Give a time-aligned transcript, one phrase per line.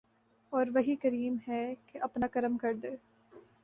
[0.53, 2.95] او ر وہی کریم ہے کہ اپنا کرم کردے۔